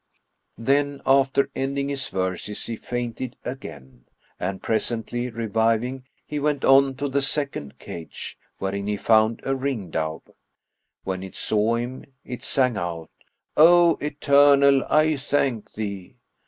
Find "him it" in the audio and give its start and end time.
11.75-12.43